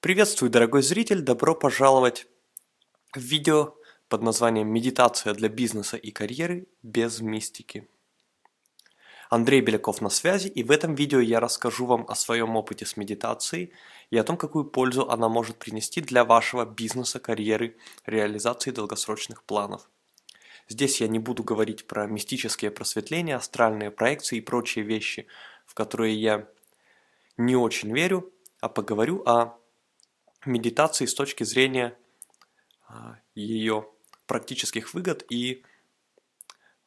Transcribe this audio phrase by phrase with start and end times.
[0.00, 1.22] Приветствую, дорогой зритель!
[1.22, 2.28] Добро пожаловать
[3.12, 3.74] в видео
[4.08, 7.88] под названием «Медитация для бизнеса и карьеры без мистики».
[9.28, 12.96] Андрей Беляков на связи, и в этом видео я расскажу вам о своем опыте с
[12.96, 13.72] медитацией
[14.10, 17.76] и о том, какую пользу она может принести для вашего бизнеса, карьеры,
[18.06, 19.90] реализации долгосрочных планов.
[20.68, 25.26] Здесь я не буду говорить про мистические просветления, астральные проекции и прочие вещи,
[25.66, 26.46] в которые я
[27.36, 29.57] не очень верю, а поговорю о
[30.44, 31.96] медитации с точки зрения
[32.86, 33.88] а, ее
[34.26, 35.64] практических выгод и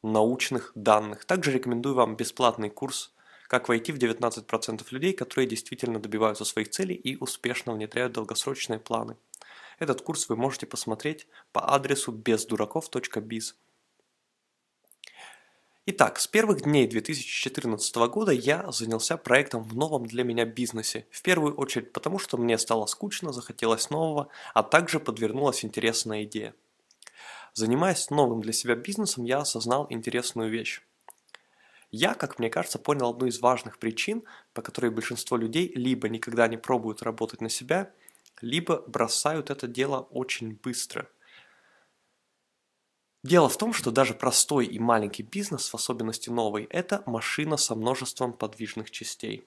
[0.02, 1.24] научных данных.
[1.24, 3.14] Также рекомендую вам бесплатный курс
[3.48, 9.16] «Как войти в 19% людей, которые действительно добиваются своих целей и успешно внедряют долгосрочные планы».
[9.78, 13.54] Этот курс вы можете посмотреть по адресу бездураков.biz.
[15.84, 21.08] Итак, с первых дней 2014 года я занялся проектом в новом для меня бизнесе.
[21.10, 26.54] В первую очередь потому, что мне стало скучно, захотелось нового, а также подвернулась интересная идея.
[27.52, 30.82] Занимаясь новым для себя бизнесом, я осознал интересную вещь.
[31.90, 34.22] Я, как мне кажется, понял одну из важных причин,
[34.54, 37.90] по которой большинство людей либо никогда не пробуют работать на себя,
[38.40, 41.08] либо бросают это дело очень быстро–
[43.24, 47.74] Дело в том, что даже простой и маленький бизнес, в особенности новый, это машина со
[47.74, 49.44] множеством подвижных частей.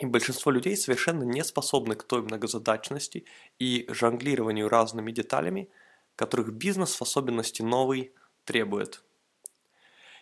[0.00, 3.26] И большинство людей совершенно не способны к той многозадачности
[3.60, 5.70] и жонглированию разными деталями,
[6.16, 8.12] которых бизнес, в особенности новый,
[8.44, 9.04] требует.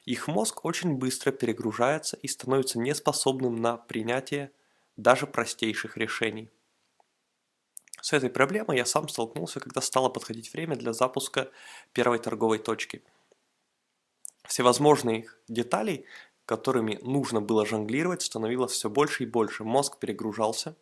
[0.06, 4.52] Их мозг очень быстро перегружается и становится неспособным на принятие
[4.96, 6.50] даже простейших решений.
[8.06, 11.50] С этой проблемой я сам столкнулся, когда стало подходить время для запуска
[11.92, 13.02] первой торговой точки.
[14.44, 16.04] Всевозможных деталей,
[16.44, 19.64] которыми нужно было жонглировать, становилось все больше и больше.
[19.64, 20.76] Мозг перегружался,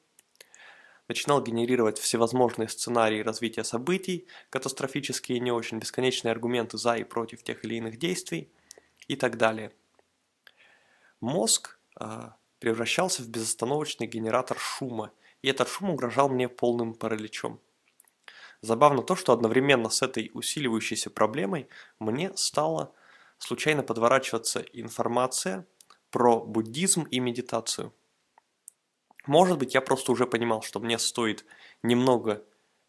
[1.09, 7.43] начинал генерировать всевозможные сценарии развития событий, катастрофические и не очень, бесконечные аргументы за и против
[7.43, 8.51] тех или иных действий
[9.09, 9.73] и так далее.
[11.21, 15.11] Мозг э, превращался в безостановочный генератор шума–
[15.45, 17.61] и этот шум угрожал мне полным параличом.
[18.63, 21.69] Забавно то, что одновременно с этой усиливающейся проблемой
[21.99, 22.95] мне стала
[23.37, 25.67] случайно подворачиваться информация
[26.11, 27.93] про буддизм и медитацию.
[29.27, 31.45] Может быть, я просто уже понимал, что мне стоит
[31.83, 32.43] немного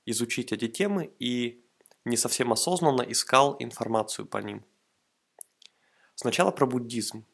[0.06, 1.62] изучить эти темы и
[2.06, 4.64] не совсем осознанно искал информацию по ним.
[6.16, 7.26] Сначала про буддизм.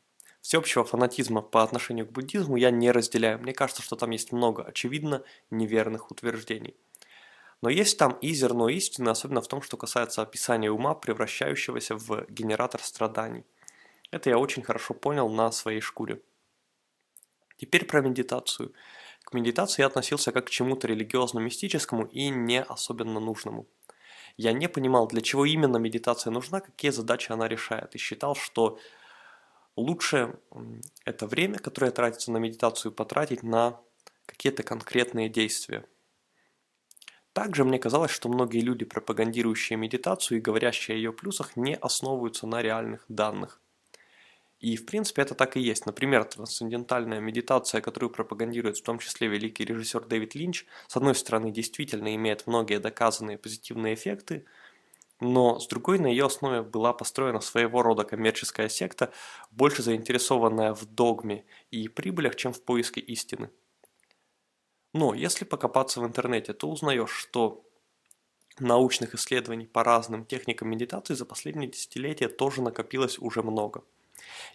[0.41, 3.39] Всеобщего фанатизма по отношению к буддизму я не разделяю.
[3.39, 6.75] Мне кажется, что там есть много очевидно неверных утверждений.
[7.61, 12.25] Но есть там и зерно истины, особенно в том, что касается описания ума, превращающегося в
[12.27, 13.45] генератор страданий.
[14.09, 16.21] Это я очень хорошо понял на своей шкуре.
[17.57, 18.73] Теперь про медитацию.
[19.23, 23.67] К медитации я относился как к чему-то религиозно-мистическому и не особенно нужному.
[24.37, 28.79] Я не понимал, для чего именно медитация нужна, какие задачи она решает, и считал, что
[29.75, 30.39] лучше
[31.05, 33.79] это время, которое тратится на медитацию, потратить на
[34.25, 35.85] какие-то конкретные действия.
[37.33, 42.45] Также мне казалось, что многие люди, пропагандирующие медитацию и говорящие о ее плюсах, не основываются
[42.45, 43.61] на реальных данных.
[44.59, 45.87] И в принципе это так и есть.
[45.87, 51.51] Например, трансцендентальная медитация, которую пропагандирует в том числе великий режиссер Дэвид Линч, с одной стороны
[51.51, 54.45] действительно имеет многие доказанные позитивные эффекты,
[55.21, 59.13] но с другой на ее основе была построена своего рода коммерческая секта,
[59.51, 63.51] больше заинтересованная в догме и прибылях, чем в поиске истины.
[64.93, 67.63] Но если покопаться в интернете, то узнаешь, что
[68.59, 73.83] научных исследований по разным техникам медитации за последние десятилетия тоже накопилось уже много.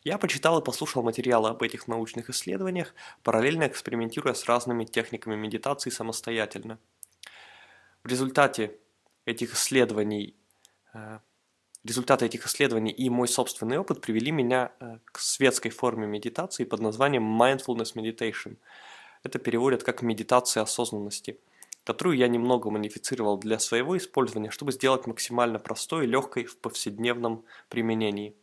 [0.02, 5.90] Я почитал и послушал материалы об этих научных исследованиях, параллельно экспериментируя с разными техниками медитации
[5.90, 6.80] самостоятельно.
[8.02, 8.78] В результате
[9.24, 10.36] этих исследований
[11.86, 16.80] результаты этих исследований и мой собственный опыт привели меня э, к светской форме медитации под
[16.80, 18.56] названием Mindfulness Meditation.
[19.22, 21.38] Это переводят как медитация осознанности,
[21.84, 27.44] которую я немного модифицировал для своего использования, чтобы сделать максимально простой и легкой в повседневном
[27.68, 28.34] применении.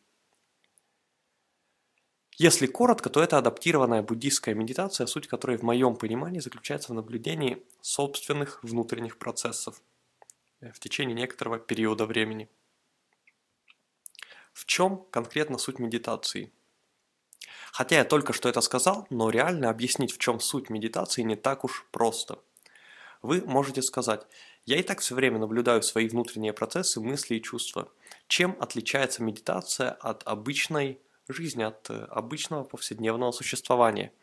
[2.38, 7.62] Если коротко, то это адаптированная буддийская медитация, суть которой в моем понимании заключается в наблюдении
[7.82, 9.93] собственных внутренних процессов– Э,
[10.72, 12.50] в течение некоторого периода времени.
[14.54, 16.52] В чем конкретно суть медитации?
[17.72, 21.64] Хотя я только что это сказал, но реально объяснить, в чем суть медитации, не так
[21.64, 22.40] уж просто.
[23.24, 24.28] Вы можете сказать,
[24.66, 27.92] я и так все время наблюдаю свои внутренние процессы, мысли и чувства.
[28.28, 34.14] Чем отличается медитация от обычной жизни, от э, обычного повседневного существования?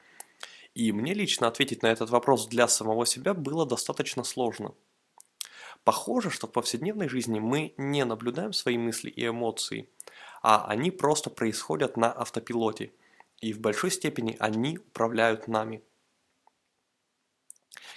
[0.75, 4.75] И мне лично ответить на этот вопрос для самого себя было достаточно сложно.
[5.85, 9.89] Похоже, что в повседневной жизни мы не наблюдаем свои мысли и эмоции,
[10.43, 12.93] а они просто происходят на автопилоте,
[13.41, 15.83] и в большой степени они управляют нами.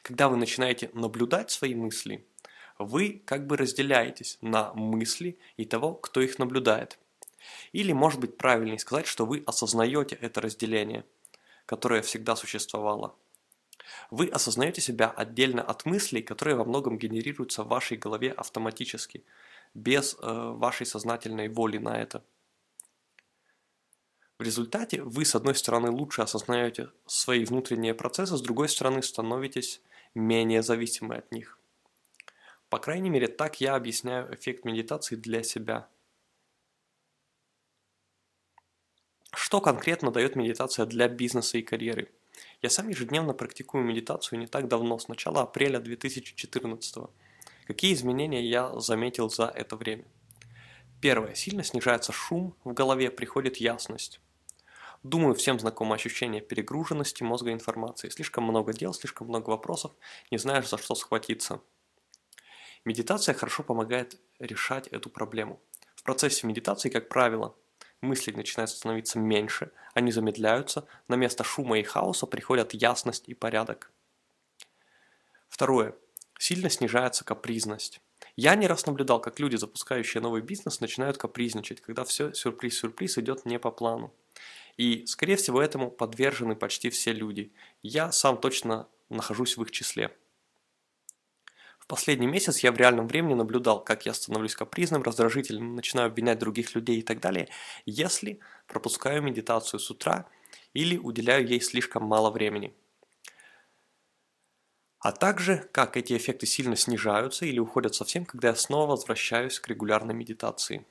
[0.01, 2.25] Когда вы начинаете наблюдать свои мысли,
[2.79, 6.97] вы как бы разделяетесь на мысли и того, кто их наблюдает.
[7.73, 11.05] Или, может быть, правильнее сказать, что вы осознаете это разделение,
[11.65, 13.15] которое всегда существовало.
[14.11, 19.23] Вы осознаете себя отдельно от мыслей, которые во многом генерируются в вашей голове автоматически,
[19.73, 22.23] без э, вашей сознательной воли на это.
[24.39, 29.81] В результате вы, с одной стороны, лучше осознаете свои внутренние процессы, с другой стороны, становитесь
[30.15, 31.59] менее зависимы от них.
[32.69, 35.87] По крайней мере, так я объясняю эффект медитации для себя.
[39.33, 42.11] Что конкретно дает медитация для бизнеса и карьеры?
[42.63, 46.95] Я сам ежедневно практикую медитацию не так давно, с начала апреля 2014
[47.67, 50.05] Какие изменения я заметил за это время?
[51.01, 51.35] Первое.
[51.35, 54.21] Сильно снижается шум, в голове приходит ясность.
[55.03, 58.07] Думаю, всем знакомо ощущение перегруженности мозга информации.
[58.07, 59.91] Слишком много дел, слишком много вопросов,
[60.31, 61.59] не знаешь за что схватиться.
[62.85, 65.61] Медитация хорошо помогает решать эту проблему.
[65.97, 67.55] В процессе медитации, как правило,
[68.03, 73.91] мысли начинают становиться меньше, они замедляются, на место шума и хаоса приходят ясность и порядок.
[75.49, 75.95] Второе.
[76.37, 78.01] Сильно снижается капризность.
[78.35, 83.45] Я не раз наблюдал, как люди, запускающие новый бизнес, начинают капризничать, когда все сюрприз-сюрприз идет
[83.45, 84.13] не по плану.
[84.77, 87.53] И, скорее всего, этому подвержены почти все люди.
[87.83, 90.11] Я сам точно нахожусь в их числе.
[91.83, 96.39] В последний месяц я в реальном времени наблюдал, как я становлюсь капризным, раздражительным, начинаю обвинять
[96.39, 97.49] других людей и так далее,
[97.85, 100.25] если пропускаю медитацию с утра
[100.73, 102.73] или уделяю ей слишком мало времени.
[104.99, 109.67] А также, как эти эффекты сильно снижаются или уходят совсем, когда я снова возвращаюсь к
[109.67, 110.85] регулярной медитации.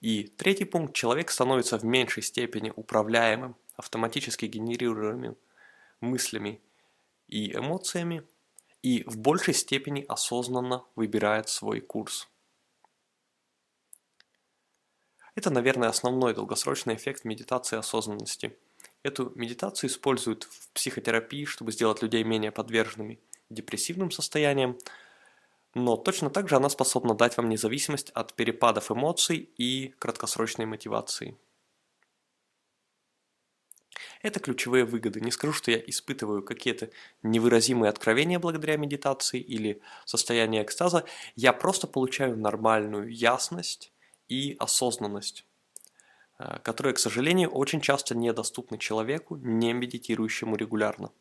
[0.00, 0.96] И третий пункт.
[0.96, 5.36] Человек становится в меньшей степени управляемым, автоматически генерируемым
[6.00, 6.60] мыслями
[7.28, 8.24] и эмоциями,
[8.84, 12.28] и в большей степени осознанно выбирает свой курс.
[15.34, 18.54] Это, наверное, основной долгосрочный эффект медитации осознанности.
[19.02, 24.78] Эту медитацию используют в психотерапии, чтобы сделать людей менее подверженными депрессивным состояниям,
[25.74, 31.38] но точно так же она способна дать вам независимость от перепадов эмоций и краткосрочной мотивации.
[34.24, 35.20] Это ключевые выгоды.
[35.20, 36.88] Не скажу, что я испытываю какие-то
[37.22, 41.04] невыразимые откровения благодаря медитации или состояние экстаза.
[41.36, 43.92] Я просто получаю нормальную ясность
[44.26, 45.44] и осознанность,
[46.38, 51.12] э, которые, к сожалению, очень часто недоступны человеку, не медитирующему регулярно.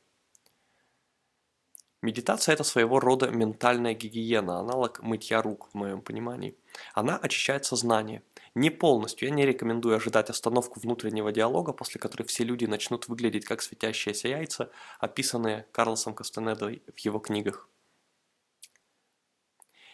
[2.02, 6.56] Медитация– это своего рода ментальная гигиена, аналог мытья рук в моем понимании.
[6.94, 8.24] Она очищает сознание–
[8.56, 9.28] не полностью.
[9.28, 14.28] Я не рекомендую ожидать остановку внутреннего диалога, после которой все люди начнут выглядеть как светящиеся
[14.28, 17.68] яйца, описанные Карлосом Кастанедой в его книгах.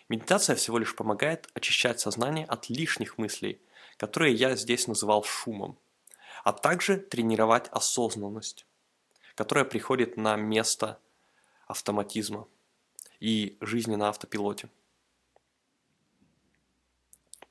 [0.09, 3.61] Медитация всего лишь помогает очищать сознание от лишних мыслей,
[3.97, 5.77] которые я здесь называл шумом,
[6.43, 8.65] а также тренировать осознанность,
[9.35, 10.99] которая приходит на место
[11.67, 12.47] автоматизма
[13.19, 14.69] и жизни на автопилоте.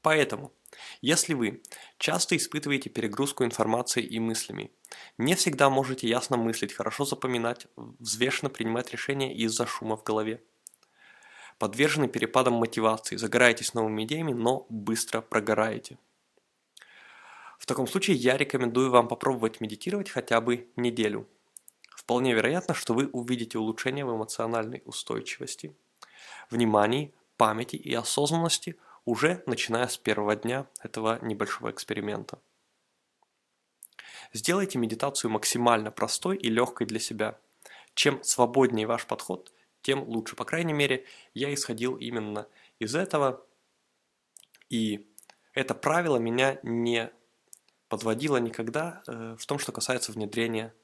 [0.03, 0.53] Поэтому
[1.01, 1.63] если вы
[1.99, 4.71] часто испытываете перегрузку информацией и мыслями,
[5.17, 10.43] не всегда можете ясно мыслить, хорошо запоминать, взвешенно принимать решения из-за шума в голове,
[11.59, 15.99] подвержены перепадам мотивации, загораетесь новыми идеями, но быстро прогораете.
[17.59, 21.27] В таком случае я рекомендую вам попробовать медитировать хотя бы неделю.
[21.91, 25.75] Вполне вероятно, что вы увидите улучшение в эмоциональной устойчивости,
[26.51, 28.77] внимании, памяти и осознанности–
[29.09, 32.39] уже начиная с первого дня этого небольшого эксперимента.
[34.35, 37.41] Сделайте медитацию максимально простой и легкой для себя.
[37.95, 39.51] Чем свободнее ваш подход,
[39.81, 40.37] тем лучше.
[40.37, 42.47] По крайней мере, я исходил именно
[42.79, 43.43] из этого,
[44.69, 45.11] и
[45.55, 47.11] это правило меня не
[47.89, 50.75] подводило никогда э, в том, что касается внедрения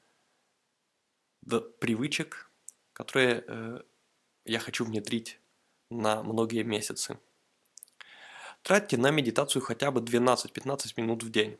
[1.79, 2.49] привычек,
[2.91, 3.81] которые э,
[4.45, 5.39] я хочу внедрить
[5.91, 7.19] на многие месяцы.
[8.65, 11.59] Тратьте на медитацию хотя бы 12-15 минут в день.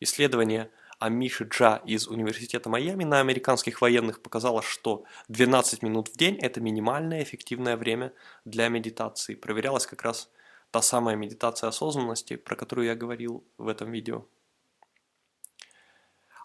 [0.00, 6.36] Исследование Амиши Джа из Университета Майами на американских военных показало, что 12 минут в день–
[6.42, 8.12] это минимальное эффективное время
[8.44, 9.36] для медитации.
[9.36, 10.28] Проверялась как раз
[10.72, 14.26] та самая медитация осознанности, про которую я говорил в этом видео.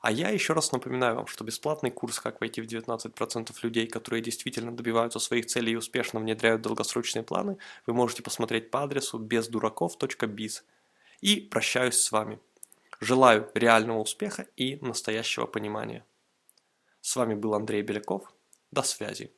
[0.05, 4.21] А я еще раз напоминаю вам, что бесплатный курс «Как войти в 19% людей, которые
[4.21, 7.57] действительно добиваются своих целей и успешно внедряют долгосрочные планы»
[7.87, 10.61] вы можете посмотреть по адресу бездураков.biz.
[11.21, 12.39] И прощаюсь с вами.
[13.01, 16.05] Желаю реального успеха и настоящего понимания.
[17.01, 18.31] С вами был Андрей Беляков.
[18.69, 19.31] До связи.